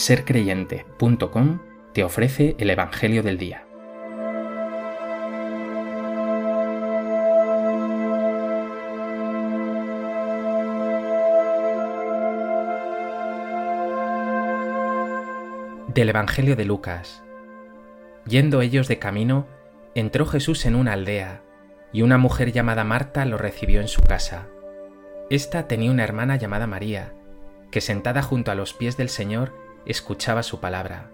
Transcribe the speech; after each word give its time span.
sercreyente.com 0.00 1.58
te 1.92 2.04
ofrece 2.04 2.56
el 2.58 2.70
Evangelio 2.70 3.22
del 3.22 3.36
Día. 3.36 3.66
Del 15.88 16.08
Evangelio 16.08 16.56
de 16.56 16.64
Lucas. 16.64 17.22
Yendo 18.26 18.62
ellos 18.62 18.88
de 18.88 18.98
camino, 18.98 19.46
entró 19.94 20.24
Jesús 20.24 20.64
en 20.64 20.76
una 20.76 20.94
aldea, 20.94 21.42
y 21.92 22.00
una 22.00 22.16
mujer 22.16 22.52
llamada 22.52 22.84
Marta 22.84 23.26
lo 23.26 23.36
recibió 23.36 23.82
en 23.82 23.88
su 23.88 24.00
casa. 24.00 24.46
Esta 25.28 25.68
tenía 25.68 25.90
una 25.90 26.04
hermana 26.04 26.36
llamada 26.36 26.66
María, 26.66 27.12
que 27.70 27.82
sentada 27.82 28.22
junto 28.22 28.50
a 28.50 28.54
los 28.54 28.72
pies 28.72 28.96
del 28.96 29.10
Señor 29.10 29.68
escuchaba 29.86 30.42
su 30.42 30.60
palabra. 30.60 31.10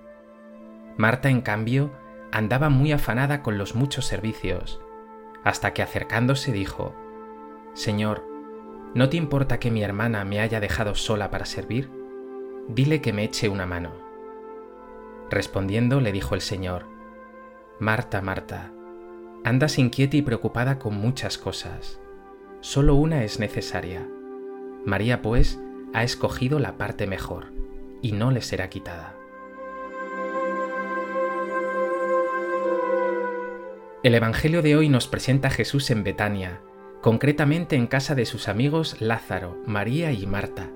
Marta, 0.97 1.29
en 1.29 1.41
cambio, 1.41 1.93
andaba 2.33 2.69
muy 2.69 2.93
afanada 2.93 3.43
con 3.43 3.59
los 3.59 3.75
muchos 3.75 4.07
servicios, 4.07 4.81
hasta 5.45 5.73
que 5.73 5.83
acercándose 5.83 6.53
dijo, 6.53 6.95
Señor, 7.75 8.25
¿no 8.95 9.09
te 9.09 9.17
importa 9.17 9.59
que 9.59 9.71
mi 9.71 9.83
hermana 9.83 10.25
me 10.25 10.41
haya 10.41 10.61
dejado 10.61 10.95
sola 10.95 11.31
para 11.31 11.47
servir? 11.47 11.91
Dile 12.69 13.01
que 13.01 13.13
me 13.13 13.25
eche 13.25 13.49
una 13.49 13.67
mano. 13.67 13.93
Respondiendo 15.31 16.01
le 16.01 16.13
dijo 16.13 16.35
el 16.35 16.41
Señor, 16.41 16.87
Marta, 17.79 18.23
Marta, 18.23 18.73
andas 19.45 19.79
inquieta 19.79 20.17
y 20.17 20.23
preocupada 20.23 20.79
con 20.79 20.95
muchas 20.97 21.39
cosas. 21.39 22.01
Solo 22.61 22.95
una 22.95 23.23
es 23.23 23.39
necesaria. 23.39 24.09
María, 24.85 25.21
pues, 25.21 25.61
ha 25.93 26.03
escogido 26.03 26.59
la 26.59 26.79
parte 26.79 27.07
mejor 27.07 27.57
y 28.07 28.13
no 28.13 28.31
le 28.31 28.41
será 28.41 28.71
quitada. 28.71 29.17
El 34.05 34.15
Evangelio 34.15 34.63
de 34.63 34.77
hoy 34.77 34.89
nos 34.89 35.09
presenta 35.09 35.49
a 35.49 35.51
Jesús 35.51 35.91
en 35.91 36.05
Betania, 36.05 36.61
concretamente 37.03 37.75
en 37.75 37.89
casa 37.89 38.15
de 38.15 38.25
sus 38.25 38.47
amigos 38.47 39.01
Lázaro, 39.01 39.61
María 39.67 40.13
y 40.13 40.25
Marta. 40.25 40.71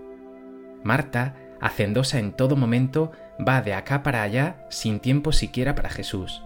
Marta, 0.82 1.36
hacendosa 1.60 2.18
en 2.18 2.32
todo 2.32 2.56
momento, 2.56 3.12
va 3.38 3.62
de 3.62 3.74
acá 3.74 4.02
para 4.02 4.22
allá 4.22 4.66
sin 4.68 4.98
tiempo 4.98 5.30
siquiera 5.30 5.76
para 5.76 5.90
Jesús. 5.90 6.42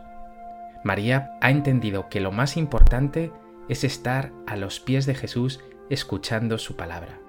María 0.82 1.30
ha 1.40 1.50
entendido 1.50 2.10
que 2.10 2.20
lo 2.20 2.30
más 2.30 2.58
importante 2.58 3.32
es 3.70 3.84
estar 3.84 4.32
a 4.46 4.56
los 4.56 4.80
pies 4.80 5.06
de 5.06 5.14
Jesús 5.14 5.60
escuchando 5.88 6.58
su 6.58 6.76
palabra. 6.76 7.23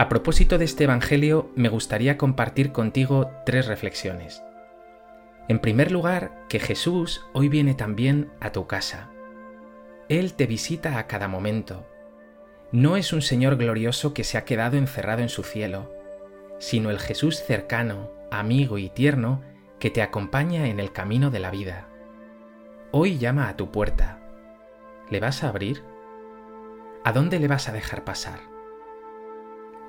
A 0.00 0.08
propósito 0.08 0.56
de 0.56 0.64
este 0.64 0.84
Evangelio, 0.84 1.50
me 1.56 1.68
gustaría 1.68 2.16
compartir 2.16 2.72
contigo 2.72 3.30
tres 3.44 3.66
reflexiones. 3.66 4.42
En 5.46 5.58
primer 5.58 5.92
lugar, 5.92 6.46
que 6.48 6.58
Jesús 6.58 7.26
hoy 7.34 7.50
viene 7.50 7.74
también 7.74 8.30
a 8.40 8.50
tu 8.50 8.66
casa. 8.66 9.10
Él 10.08 10.32
te 10.32 10.46
visita 10.46 10.96
a 10.96 11.06
cada 11.06 11.28
momento. 11.28 11.86
No 12.72 12.96
es 12.96 13.12
un 13.12 13.20
Señor 13.20 13.56
glorioso 13.56 14.14
que 14.14 14.24
se 14.24 14.38
ha 14.38 14.46
quedado 14.46 14.78
encerrado 14.78 15.20
en 15.20 15.28
su 15.28 15.42
cielo, 15.42 15.92
sino 16.58 16.88
el 16.88 16.98
Jesús 16.98 17.36
cercano, 17.36 18.10
amigo 18.30 18.78
y 18.78 18.88
tierno 18.88 19.42
que 19.78 19.90
te 19.90 20.00
acompaña 20.00 20.68
en 20.68 20.80
el 20.80 20.92
camino 20.92 21.30
de 21.30 21.40
la 21.40 21.50
vida. 21.50 21.88
Hoy 22.90 23.18
llama 23.18 23.50
a 23.50 23.56
tu 23.58 23.70
puerta. 23.70 24.18
¿Le 25.10 25.20
vas 25.20 25.44
a 25.44 25.50
abrir? 25.50 25.82
¿A 27.04 27.12
dónde 27.12 27.38
le 27.38 27.48
vas 27.48 27.68
a 27.68 27.72
dejar 27.72 28.02
pasar? 28.02 28.59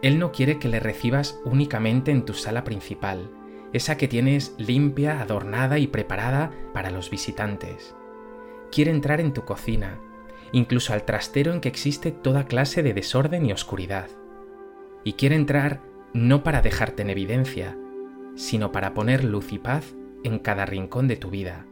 Él 0.01 0.17
no 0.17 0.31
quiere 0.31 0.57
que 0.57 0.67
le 0.67 0.79
recibas 0.79 1.39
únicamente 1.45 2.11
en 2.11 2.25
tu 2.25 2.33
sala 2.33 2.63
principal, 2.63 3.29
esa 3.73 3.97
que 3.97 4.07
tienes 4.07 4.55
limpia, 4.57 5.21
adornada 5.21 5.77
y 5.77 5.87
preparada 5.87 6.51
para 6.73 6.89
los 6.89 7.09
visitantes. 7.09 7.95
Quiere 8.71 8.91
entrar 8.91 9.21
en 9.21 9.33
tu 9.33 9.43
cocina, 9.43 9.99
incluso 10.51 10.93
al 10.93 11.03
trastero 11.03 11.53
en 11.53 11.61
que 11.61 11.69
existe 11.69 12.11
toda 12.11 12.45
clase 12.45 12.83
de 12.83 12.93
desorden 12.93 13.45
y 13.45 13.53
oscuridad. 13.53 14.09
Y 15.03 15.13
quiere 15.13 15.35
entrar 15.35 15.81
no 16.13 16.43
para 16.43 16.61
dejarte 16.61 17.03
en 17.03 17.09
evidencia, 17.09 17.77
sino 18.35 18.71
para 18.71 18.93
poner 18.93 19.23
luz 19.23 19.53
y 19.53 19.59
paz 19.59 19.95
en 20.23 20.39
cada 20.39 20.65
rincón 20.65 21.07
de 21.07 21.17
tu 21.17 21.29
vida. 21.29 21.65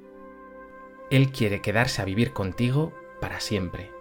Él 1.09 1.31
quiere 1.31 1.62
quedarse 1.62 2.01
a 2.01 2.06
vivir 2.06 2.31
contigo 2.31 2.94
para 3.19 3.39
siempre. 3.39 3.91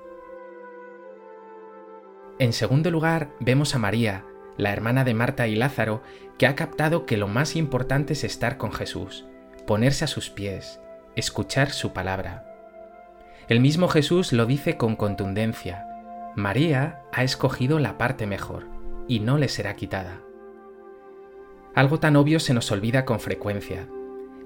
En 2.39 2.53
segundo 2.53 2.93
lugar, 2.93 3.31
vemos 3.41 3.75
a 3.75 3.81
María, 3.81 4.25
la 4.57 4.73
hermana 4.73 5.03
de 5.03 5.13
Marta 5.13 5.49
y 5.49 5.57
Lázaro, 5.57 6.03
que 6.39 6.47
ha 6.47 6.55
captado 6.55 7.05
que 7.05 7.17
lo 7.17 7.27
más 7.27 7.57
importante 7.57 8.13
es 8.13 8.23
estar 8.23 8.59
con 8.59 8.73
Jesús, 8.73 9.27
ponerse 9.67 10.05
a 10.05 10.09
sus 10.09 10.31
pies, 10.31 10.81
escuchar 11.17 11.71
su 11.71 11.93
palabra. 11.93 12.45
El 13.49 13.59
mismo 13.59 13.89
Jesús 13.89 14.33
lo 14.33 14.47
dice 14.47 14.77
con 14.77 14.95
contundencia, 14.95 15.85
María 16.37 17.01
ha 17.13 17.25
escogido 17.25 17.81
la 17.81 17.99
parte 17.99 18.27
mejor, 18.27 18.67
y 19.09 19.19
no 19.19 19.37
le 19.37 19.49
será 19.49 19.75
quitada. 19.75 20.21
Algo 21.75 21.99
tan 21.99 22.15
obvio 22.15 22.39
se 22.39 22.55
nos 22.55 22.71
olvida 22.71 23.05
con 23.05 23.19
frecuencia. 23.19 23.89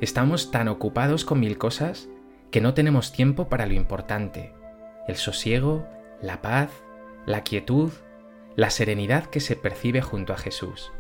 Estamos 0.01 0.51
tan 0.51 0.69
ocupados 0.69 1.27
con 1.27 1.41
mil 1.41 1.59
cosas 1.59 2.09
que 2.51 2.63
no 2.63 2.73
tenemos 2.73 3.13
tiempo 3.13 3.49
para 3.49 3.67
lo 3.67 3.75
importante, 3.75 4.55
el 5.09 5.17
sosiego, 5.17 5.87
la 6.23 6.41
paz, 6.41 6.71
la 7.27 7.43
quietud, 7.43 7.91
la 8.57 8.71
serenidad 8.71 9.27
que 9.27 9.41
se 9.41 9.57
percibe 9.57 10.03
junto 10.03 10.33
a 10.33 10.37
Jesús. 10.37 10.93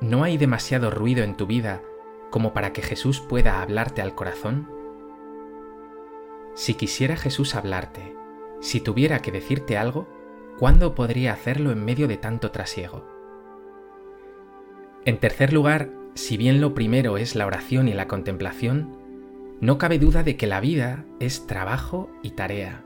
¿No 0.00 0.24
hay 0.24 0.38
demasiado 0.38 0.90
ruido 0.90 1.22
en 1.22 1.36
tu 1.36 1.46
vida 1.46 1.82
como 2.30 2.52
para 2.52 2.72
que 2.72 2.82
Jesús 2.82 3.20
pueda 3.20 3.62
hablarte 3.62 4.02
al 4.02 4.14
corazón? 4.14 4.68
Si 6.54 6.74
quisiera 6.74 7.16
Jesús 7.16 7.54
hablarte, 7.54 8.16
si 8.60 8.80
tuviera 8.80 9.20
que 9.20 9.32
decirte 9.32 9.76
algo, 9.76 10.08
¿cuándo 10.58 10.94
podría 10.94 11.32
hacerlo 11.32 11.70
en 11.70 11.84
medio 11.84 12.08
de 12.08 12.16
tanto 12.16 12.50
trasiego? 12.50 13.06
En 15.04 15.18
tercer 15.18 15.52
lugar, 15.52 15.90
si 16.14 16.36
bien 16.36 16.60
lo 16.60 16.74
primero 16.74 17.18
es 17.18 17.34
la 17.34 17.46
oración 17.46 17.88
y 17.88 17.92
la 17.92 18.08
contemplación, 18.08 18.96
no 19.60 19.78
cabe 19.78 19.98
duda 19.98 20.22
de 20.22 20.36
que 20.36 20.46
la 20.46 20.60
vida 20.60 21.04
es 21.20 21.46
trabajo 21.46 22.10
y 22.22 22.30
tarea. 22.30 22.84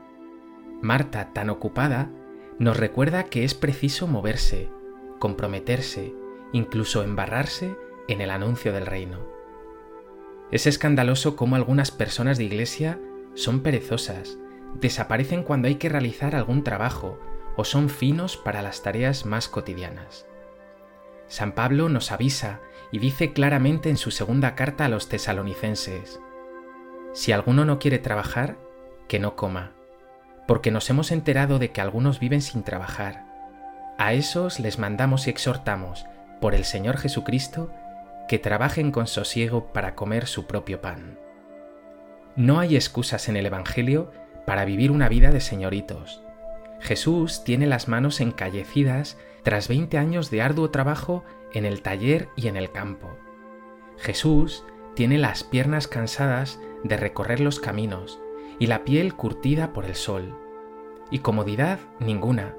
Marta, 0.81 1.33
tan 1.33 1.49
ocupada, 1.49 2.09
nos 2.57 2.77
recuerda 2.77 3.25
que 3.25 3.43
es 3.43 3.53
preciso 3.53 4.07
moverse, 4.07 4.69
comprometerse, 5.19 6.13
incluso 6.53 7.03
embarrarse 7.03 7.75
en 8.07 8.21
el 8.21 8.29
anuncio 8.29 8.71
del 8.71 8.85
reino. 8.85 9.27
Es 10.51 10.67
escandaloso 10.67 11.35
cómo 11.35 11.57
algunas 11.57 11.91
personas 11.91 12.37
de 12.37 12.45
iglesia 12.45 12.97
son 13.33 13.59
perezosas, 13.59 14.37
desaparecen 14.79 15.43
cuando 15.43 15.67
hay 15.67 15.75
que 15.75 15.89
realizar 15.89 16.33
algún 16.33 16.63
trabajo 16.63 17.19
o 17.57 17.65
son 17.65 17.89
finos 17.89 18.37
para 18.37 18.61
las 18.61 18.81
tareas 18.81 19.25
más 19.25 19.49
cotidianas. 19.49 20.25
San 21.27 21.51
Pablo 21.51 21.89
nos 21.89 22.13
avisa 22.13 22.61
y 22.91 22.99
dice 22.99 23.33
claramente 23.33 23.89
en 23.89 23.97
su 23.97 24.11
segunda 24.11 24.55
carta 24.55 24.85
a 24.85 24.89
los 24.89 25.09
tesalonicenses, 25.09 26.21
Si 27.11 27.33
alguno 27.33 27.65
no 27.65 27.79
quiere 27.79 27.99
trabajar, 27.99 28.57
que 29.07 29.19
no 29.19 29.35
coma 29.35 29.78
porque 30.49 30.71
nos 30.71 30.89
hemos 30.89 31.11
enterado 31.11 31.59
de 31.59 31.69
que 31.69 31.79
algunos 31.79 32.19
viven 32.19 32.41
sin 32.41 32.63
trabajar. 32.63 33.23
A 33.99 34.13
esos 34.13 34.59
les 34.59 34.79
mandamos 34.79 35.27
y 35.27 35.29
exhortamos, 35.29 36.07
por 36.41 36.55
el 36.55 36.65
Señor 36.65 36.97
Jesucristo, 36.97 37.71
que 38.27 38.39
trabajen 38.39 38.91
con 38.91 39.05
sosiego 39.05 39.71
para 39.71 39.93
comer 39.93 40.25
su 40.25 40.47
propio 40.47 40.81
pan. 40.81 41.19
No 42.35 42.59
hay 42.59 42.75
excusas 42.75 43.29
en 43.29 43.37
el 43.37 43.45
Evangelio 43.45 44.11
para 44.47 44.65
vivir 44.65 44.89
una 44.89 45.07
vida 45.07 45.29
de 45.29 45.39
señoritos. 45.39 46.23
Jesús 46.79 47.43
tiene 47.43 47.67
las 47.67 47.87
manos 47.87 48.19
encallecidas 48.19 49.19
tras 49.43 49.67
20 49.67 49.99
años 49.99 50.31
de 50.31 50.41
arduo 50.41 50.71
trabajo 50.71 51.23
en 51.53 51.63
el 51.63 51.83
taller 51.83 52.27
y 52.35 52.47
en 52.47 52.57
el 52.57 52.71
campo. 52.71 53.19
Jesús 53.99 54.65
tiene 54.95 55.19
las 55.19 55.43
piernas 55.43 55.87
cansadas 55.87 56.59
de 56.83 56.97
recorrer 56.97 57.39
los 57.39 57.59
caminos 57.59 58.19
y 58.59 58.67
la 58.67 58.83
piel 58.83 59.15
curtida 59.15 59.73
por 59.73 59.85
el 59.85 59.95
sol. 59.95 60.35
Y 61.09 61.19
comodidad 61.19 61.79
ninguna. 61.99 62.55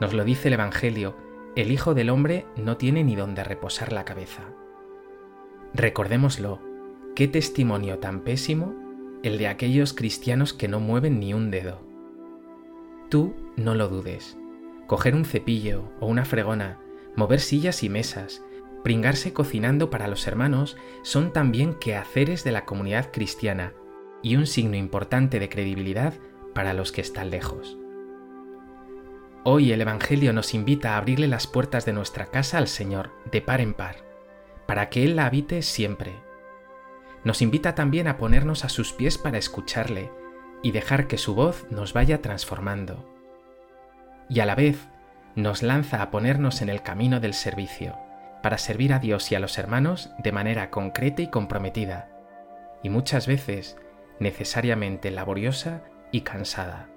Nos 0.00 0.14
lo 0.14 0.24
dice 0.24 0.48
el 0.48 0.54
Evangelio, 0.54 1.16
el 1.56 1.70
Hijo 1.70 1.94
del 1.94 2.08
Hombre 2.08 2.46
no 2.56 2.76
tiene 2.76 3.04
ni 3.04 3.16
donde 3.16 3.44
reposar 3.44 3.92
la 3.92 4.04
cabeza. 4.04 4.44
Recordémoslo, 5.74 6.60
qué 7.14 7.28
testimonio 7.28 7.98
tan 7.98 8.20
pésimo 8.20 8.74
el 9.22 9.36
de 9.36 9.48
aquellos 9.48 9.92
cristianos 9.92 10.52
que 10.52 10.68
no 10.68 10.80
mueven 10.80 11.20
ni 11.20 11.34
un 11.34 11.50
dedo. 11.50 11.80
Tú 13.10 13.34
no 13.56 13.74
lo 13.74 13.88
dudes. 13.88 14.38
Coger 14.86 15.14
un 15.14 15.24
cepillo 15.24 15.84
o 16.00 16.06
una 16.06 16.24
fregona, 16.24 16.78
mover 17.14 17.40
sillas 17.40 17.82
y 17.82 17.88
mesas, 17.88 18.42
pringarse 18.82 19.32
cocinando 19.32 19.90
para 19.90 20.08
los 20.08 20.26
hermanos 20.26 20.76
son 21.02 21.32
también 21.32 21.74
quehaceres 21.74 22.42
de 22.44 22.52
la 22.52 22.64
comunidad 22.64 23.10
cristiana 23.12 23.74
y 24.22 24.36
un 24.36 24.46
signo 24.46 24.76
importante 24.76 25.38
de 25.38 25.48
credibilidad 25.48 26.14
para 26.54 26.74
los 26.74 26.92
que 26.92 27.00
están 27.00 27.30
lejos. 27.30 27.76
Hoy 29.44 29.72
el 29.72 29.80
Evangelio 29.80 30.32
nos 30.32 30.54
invita 30.54 30.94
a 30.94 30.98
abrirle 30.98 31.26
las 31.26 31.48
puertas 31.48 31.84
de 31.84 31.92
nuestra 31.92 32.26
casa 32.26 32.58
al 32.58 32.68
Señor 32.68 33.10
de 33.30 33.40
par 33.42 33.60
en 33.60 33.74
par, 33.74 33.96
para 34.66 34.88
que 34.88 35.04
Él 35.04 35.16
la 35.16 35.26
habite 35.26 35.62
siempre. 35.62 36.12
Nos 37.24 37.42
invita 37.42 37.74
también 37.74 38.06
a 38.06 38.18
ponernos 38.18 38.64
a 38.64 38.68
sus 38.68 38.92
pies 38.92 39.18
para 39.18 39.38
escucharle 39.38 40.10
y 40.62 40.70
dejar 40.70 41.08
que 41.08 41.18
su 41.18 41.34
voz 41.34 41.66
nos 41.70 41.92
vaya 41.92 42.22
transformando. 42.22 43.08
Y 44.28 44.38
a 44.38 44.46
la 44.46 44.54
vez 44.54 44.78
nos 45.34 45.62
lanza 45.62 46.02
a 46.02 46.10
ponernos 46.10 46.62
en 46.62 46.68
el 46.68 46.82
camino 46.82 47.18
del 47.18 47.34
servicio, 47.34 47.96
para 48.42 48.58
servir 48.58 48.92
a 48.92 48.98
Dios 48.98 49.32
y 49.32 49.34
a 49.34 49.40
los 49.40 49.58
hermanos 49.58 50.10
de 50.18 50.30
manera 50.30 50.70
concreta 50.70 51.22
y 51.22 51.28
comprometida, 51.28 52.08
y 52.82 52.90
muchas 52.90 53.26
veces 53.26 53.76
necesariamente 54.22 55.10
laboriosa 55.10 55.82
y 56.10 56.22
cansada. 56.22 56.91